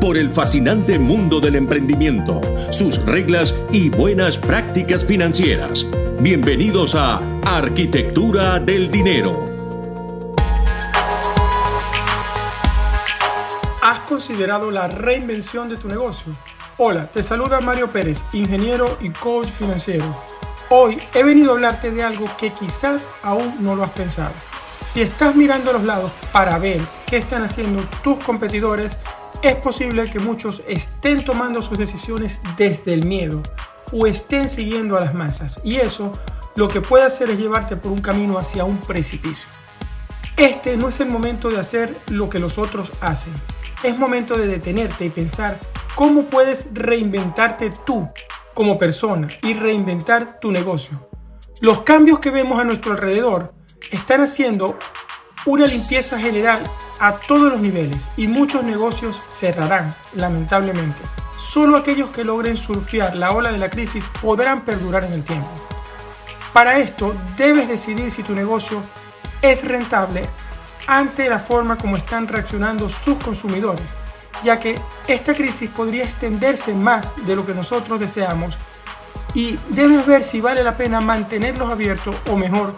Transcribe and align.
por 0.00 0.16
el 0.16 0.30
fascinante 0.30 0.98
mundo 0.98 1.40
del 1.40 1.56
emprendimiento, 1.56 2.40
sus 2.70 3.04
reglas 3.04 3.54
y 3.72 3.90
buenas 3.90 4.38
prácticas 4.38 5.04
financieras. 5.04 5.86
Bienvenidos 6.20 6.94
a 6.94 7.20
Arquitectura 7.44 8.60
del 8.60 8.90
Dinero. 8.90 9.48
¿Has 13.82 13.98
considerado 14.08 14.70
la 14.70 14.86
reinvención 14.86 15.68
de 15.68 15.76
tu 15.76 15.88
negocio? 15.88 16.36
Hola, 16.76 17.10
te 17.10 17.22
saluda 17.22 17.60
Mario 17.60 17.88
Pérez, 17.90 18.22
ingeniero 18.32 18.98
y 19.00 19.10
coach 19.10 19.48
financiero. 19.48 20.04
Hoy 20.70 20.98
he 21.14 21.24
venido 21.24 21.50
a 21.50 21.54
hablarte 21.54 21.90
de 21.90 22.02
algo 22.02 22.26
que 22.38 22.52
quizás 22.52 23.08
aún 23.22 23.56
no 23.60 23.74
lo 23.74 23.82
has 23.82 23.92
pensado. 23.92 24.34
Si 24.84 25.02
estás 25.02 25.34
mirando 25.34 25.70
a 25.70 25.74
los 25.74 25.84
lados 25.84 26.12
para 26.32 26.58
ver 26.58 26.80
qué 27.06 27.16
están 27.16 27.42
haciendo 27.42 27.82
tus 28.02 28.18
competidores, 28.24 28.96
es 29.42 29.54
posible 29.56 30.10
que 30.10 30.18
muchos 30.18 30.62
estén 30.66 31.24
tomando 31.24 31.62
sus 31.62 31.78
decisiones 31.78 32.40
desde 32.56 32.94
el 32.94 33.06
miedo 33.06 33.42
o 33.92 34.06
estén 34.06 34.48
siguiendo 34.48 34.96
a 34.96 35.00
las 35.00 35.14
masas 35.14 35.60
y 35.62 35.76
eso 35.76 36.12
lo 36.56 36.68
que 36.68 36.80
puede 36.80 37.04
hacer 37.04 37.30
es 37.30 37.38
llevarte 37.38 37.76
por 37.76 37.92
un 37.92 38.00
camino 38.00 38.36
hacia 38.36 38.64
un 38.64 38.78
precipicio. 38.78 39.48
Este 40.36 40.76
no 40.76 40.88
es 40.88 41.00
el 41.00 41.10
momento 41.10 41.50
de 41.50 41.58
hacer 41.58 41.96
lo 42.08 42.28
que 42.28 42.38
los 42.38 42.58
otros 42.58 42.90
hacen. 43.00 43.32
Es 43.82 43.96
momento 43.96 44.36
de 44.36 44.46
detenerte 44.46 45.04
y 45.04 45.10
pensar 45.10 45.58
cómo 45.94 46.24
puedes 46.24 46.68
reinventarte 46.72 47.70
tú 47.86 48.08
como 48.54 48.78
persona 48.78 49.28
y 49.42 49.54
reinventar 49.54 50.40
tu 50.40 50.50
negocio. 50.50 51.08
Los 51.60 51.82
cambios 51.82 52.18
que 52.18 52.30
vemos 52.30 52.60
a 52.60 52.64
nuestro 52.64 52.92
alrededor 52.92 53.54
están 53.92 54.20
haciendo 54.20 54.78
una 55.46 55.66
limpieza 55.66 56.18
general 56.18 56.60
a 57.00 57.16
todos 57.16 57.52
los 57.52 57.60
niveles 57.60 58.02
y 58.16 58.26
muchos 58.26 58.64
negocios 58.64 59.20
cerrarán, 59.28 59.94
lamentablemente. 60.14 61.02
Solo 61.36 61.76
aquellos 61.76 62.10
que 62.10 62.24
logren 62.24 62.56
surfear 62.56 63.14
la 63.14 63.30
ola 63.30 63.52
de 63.52 63.58
la 63.58 63.70
crisis 63.70 64.08
podrán 64.20 64.64
perdurar 64.64 65.04
en 65.04 65.12
el 65.12 65.24
tiempo. 65.24 65.48
Para 66.52 66.78
esto 66.78 67.14
debes 67.36 67.68
decidir 67.68 68.10
si 68.10 68.22
tu 68.22 68.34
negocio 68.34 68.82
es 69.42 69.64
rentable 69.66 70.22
ante 70.86 71.28
la 71.28 71.38
forma 71.38 71.76
como 71.76 71.96
están 71.96 72.26
reaccionando 72.26 72.88
sus 72.88 73.18
consumidores, 73.18 73.86
ya 74.42 74.58
que 74.58 74.74
esta 75.06 75.34
crisis 75.34 75.70
podría 75.70 76.04
extenderse 76.04 76.74
más 76.74 77.14
de 77.26 77.36
lo 77.36 77.46
que 77.46 77.54
nosotros 77.54 78.00
deseamos 78.00 78.56
y 79.34 79.58
debes 79.68 80.06
ver 80.06 80.24
si 80.24 80.40
vale 80.40 80.62
la 80.62 80.76
pena 80.76 81.00
mantenerlos 81.00 81.70
abiertos 81.70 82.16
o 82.28 82.36
mejor 82.36 82.74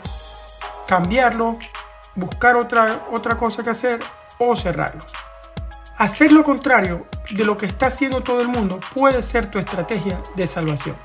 cambiarlo 0.87 1.59
buscar 2.21 2.57
otra, 2.57 3.07
otra 3.11 3.37
cosa 3.37 3.63
que 3.65 3.71
hacer 3.71 4.01
o 4.39 4.55
cerrarlos. 4.55 5.07
Hacer 5.97 6.33
lo 6.33 6.43
contrario 6.43 7.07
de 7.31 7.45
lo 7.45 7.57
que 7.57 7.67
está 7.67 7.87
haciendo 7.87 8.23
todo 8.23 8.41
el 8.41 8.49
mundo 8.49 8.81
puede 8.95 9.23
ser 9.23 9.51
tu 9.51 9.59
estrategia 9.59 10.21
de 10.37 10.47
salvación. 10.47 10.97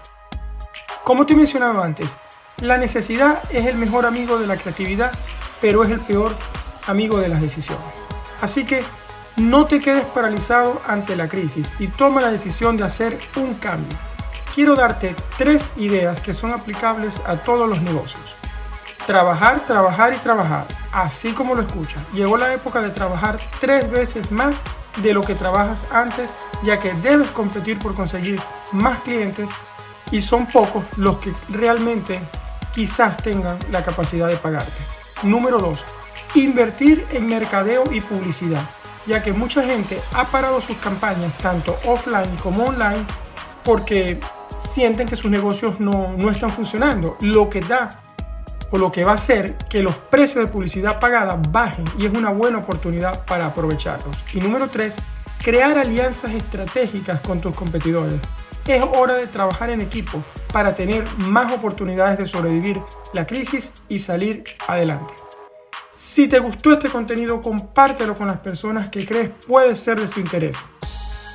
Como 1.03 1.25
te 1.25 1.33
he 1.33 1.35
mencionado 1.35 1.81
antes, 1.81 2.16
la 2.61 2.77
necesidad 2.77 3.44
es 3.52 3.66
el 3.66 3.77
mejor 3.77 4.05
amigo 4.05 4.39
de 4.39 4.47
la 4.47 4.55
creatividad, 4.55 5.11
pero 5.59 5.83
es 5.83 5.91
el 5.91 5.99
peor 5.99 6.35
amigo 6.88 7.19
de 7.19 7.27
las 7.27 7.41
decisiones. 7.41 7.84
Así 8.41 8.66
que 8.66 8.84
no 9.35 9.66
te 9.66 9.79
quedes 9.79 10.06
paralizado 10.06 10.81
ante 10.88 11.16
la 11.16 11.28
crisis 11.28 11.69
y 11.79 11.88
toma 11.88 12.22
la 12.22 12.31
decisión 12.31 12.78
de 12.78 12.85
hacer 12.85 13.19
un 13.35 13.56
cambio. 13.56 13.97
Quiero 14.53 14.75
darte 14.75 15.13
tres 15.38 15.73
ideas 15.75 16.22
que 16.22 16.34
son 16.34 16.53
aplicables 16.53 17.22
a 17.25 17.35
todos 17.35 17.68
los 17.68 17.81
negocios. 17.81 18.23
Trabajar, 19.06 19.59
trabajar 19.66 20.13
y 20.13 20.18
trabajar 20.18 20.66
así 20.95 21.33
como 21.33 21.53
lo 21.53 21.61
escucha. 21.61 21.97
Llegó 22.13 22.38
la 22.38 22.53
época 22.53 22.81
de 22.81 22.89
trabajar 22.89 23.38
tres 23.59 23.91
veces 23.91 24.31
más 24.31 24.56
de 25.01 25.13
lo 25.13 25.22
que 25.22 25.35
trabajas 25.35 25.85
antes, 25.91 26.33
ya 26.63 26.79
que 26.79 26.94
debes 26.94 27.29
competir 27.31 27.78
por 27.78 27.94
conseguir 27.94 28.41
más 28.72 29.00
clientes 29.00 29.50
y 30.09 30.22
son 30.22 30.45
pocos 30.45 30.85
los 30.95 31.17
que 31.17 31.33
realmente 31.50 32.22
quizás 32.73 33.17
tengan 33.17 33.59
la 33.72 33.83
capacidad 33.83 34.29
de 34.29 34.38
pagarte. 34.38 34.72
Número 35.23 35.57
2. 35.57 35.78
Invertir 36.35 37.06
en 37.12 37.27
mercadeo 37.27 37.83
y 37.91 38.00
publicidad, 38.00 38.69
ya 39.06 39.22
que 39.22 39.33
mucha 39.33 39.63
gente 39.63 40.01
ha 40.13 40.25
parado 40.25 40.62
sus 40.62 40.77
campañas 40.77 41.38
tanto 41.39 41.77
offline 41.85 42.38
como 42.38 42.66
online 42.66 43.06
porque 43.66 44.17
sienten 44.59 45.07
que 45.07 45.17
sus 45.17 45.29
negocios 45.29 45.77
no, 45.79 46.13
no 46.17 46.29
están 46.29 46.51
funcionando, 46.51 47.17
lo 47.19 47.50
que 47.50 47.59
da 47.59 48.04
o 48.71 48.77
lo 48.77 48.91
que 48.91 49.03
va 49.03 49.13
a 49.13 49.15
hacer 49.15 49.55
que 49.69 49.83
los 49.83 49.95
precios 49.95 50.45
de 50.45 50.51
publicidad 50.51 50.99
pagada 50.99 51.39
bajen 51.49 51.85
y 51.97 52.05
es 52.05 52.13
una 52.13 52.29
buena 52.29 52.59
oportunidad 52.59 53.25
para 53.25 53.47
aprovecharlos. 53.47 54.15
Y 54.33 54.39
número 54.39 54.67
3, 54.67 54.95
crear 55.43 55.77
alianzas 55.77 56.31
estratégicas 56.31 57.21
con 57.21 57.41
tus 57.41 57.55
competidores. 57.55 58.19
Es 58.67 58.83
hora 58.83 59.15
de 59.15 59.27
trabajar 59.27 59.69
en 59.69 59.81
equipo 59.81 60.23
para 60.51 60.73
tener 60.73 61.05
más 61.17 61.53
oportunidades 61.53 62.17
de 62.17 62.27
sobrevivir 62.27 62.81
la 63.13 63.27
crisis 63.27 63.71
y 63.87 63.99
salir 63.99 64.43
adelante. 64.67 65.13
Si 65.95 66.27
te 66.27 66.39
gustó 66.39 66.73
este 66.73 66.89
contenido, 66.89 67.41
compártelo 67.41 68.15
con 68.15 68.27
las 68.27 68.39
personas 68.39 68.89
que 68.89 69.05
crees 69.05 69.29
puede 69.47 69.75
ser 69.77 69.99
de 69.99 70.07
su 70.07 70.19
interés. 70.19 70.57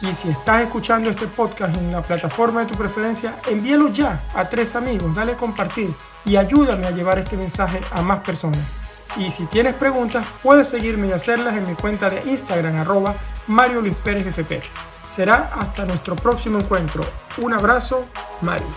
Y 0.02 0.14
si 0.14 0.30
estás 0.30 0.62
escuchando 0.62 1.10
este 1.10 1.26
podcast 1.26 1.76
en 1.76 1.92
la 1.92 2.00
plataforma 2.00 2.64
de 2.64 2.72
tu 2.72 2.78
preferencia, 2.78 3.36
envíalo 3.48 3.88
ya 3.88 4.24
a 4.34 4.44
tres 4.44 4.74
amigos, 4.74 5.14
dale 5.14 5.34
compartir 5.34 5.94
y 6.24 6.36
ayúdame 6.36 6.86
a 6.86 6.90
llevar 6.90 7.18
este 7.18 7.36
mensaje 7.36 7.80
a 7.90 8.00
más 8.00 8.20
personas. 8.20 8.80
Y 9.16 9.30
si 9.30 9.44
tienes 9.46 9.74
preguntas, 9.74 10.24
puedes 10.42 10.68
seguirme 10.68 11.08
y 11.08 11.12
hacerlas 11.12 11.54
en 11.56 11.68
mi 11.68 11.74
cuenta 11.74 12.08
de 12.08 12.30
Instagram, 12.30 12.78
arroba 12.78 13.14
Mario 13.48 13.82
Luis 13.82 13.96
Pérez 13.96 14.26
FP. 14.26 14.62
Será 15.08 15.50
hasta 15.54 15.84
nuestro 15.84 16.16
próximo 16.16 16.58
encuentro. 16.58 17.04
Un 17.38 17.52
abrazo, 17.52 18.00
Mario. 18.40 18.68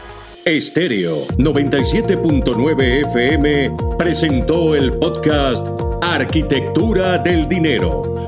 Estéreo 0.46 1.26
97.9 1.38 3.08
FM 3.08 3.78
presentó 3.98 4.76
el 4.76 4.92
podcast 4.98 5.66
Arquitectura 6.02 7.18
del 7.18 7.48
Dinero, 7.48 8.28